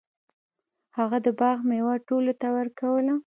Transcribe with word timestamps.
هغه 0.97 1.17
د 1.25 1.27
باغ 1.39 1.57
میوه 1.71 1.95
ټولو 2.07 2.33
ته 2.41 2.47
ورکوله. 2.57 3.13